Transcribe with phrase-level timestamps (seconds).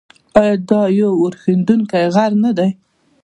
[0.39, 2.69] آیا دا یو اورښیندونکی غر نه دی؟